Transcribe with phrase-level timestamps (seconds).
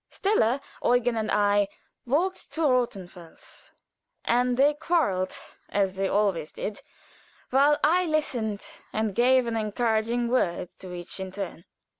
[0.09, 1.67] Stella, Eugen, and I
[2.07, 3.69] walked to Rothenfels,
[4.25, 5.37] and they quarreled,
[5.69, 6.81] as they always did,
[7.51, 11.65] while I listened and gave an encouraging word to each in turn.